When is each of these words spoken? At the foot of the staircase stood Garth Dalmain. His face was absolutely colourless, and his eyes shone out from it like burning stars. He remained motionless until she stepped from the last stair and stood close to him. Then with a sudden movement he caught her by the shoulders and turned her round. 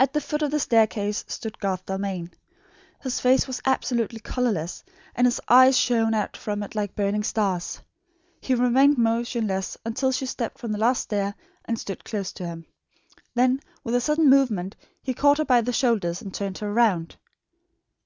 At 0.00 0.14
the 0.14 0.22
foot 0.22 0.40
of 0.40 0.50
the 0.52 0.58
staircase 0.58 1.22
stood 1.28 1.58
Garth 1.58 1.84
Dalmain. 1.84 2.30
His 3.02 3.20
face 3.20 3.46
was 3.46 3.60
absolutely 3.66 4.18
colourless, 4.20 4.82
and 5.14 5.26
his 5.26 5.38
eyes 5.50 5.76
shone 5.76 6.14
out 6.14 6.34
from 6.34 6.62
it 6.62 6.74
like 6.74 6.94
burning 6.94 7.22
stars. 7.22 7.78
He 8.40 8.54
remained 8.54 8.96
motionless 8.96 9.76
until 9.84 10.12
she 10.12 10.24
stepped 10.24 10.56
from 10.56 10.72
the 10.72 10.78
last 10.78 11.02
stair 11.02 11.34
and 11.66 11.78
stood 11.78 12.04
close 12.06 12.32
to 12.32 12.46
him. 12.46 12.64
Then 13.34 13.60
with 13.82 13.94
a 13.94 14.00
sudden 14.00 14.30
movement 14.30 14.76
he 15.02 15.12
caught 15.12 15.36
her 15.36 15.44
by 15.44 15.60
the 15.60 15.74
shoulders 15.74 16.22
and 16.22 16.32
turned 16.32 16.56
her 16.56 16.72
round. 16.72 17.16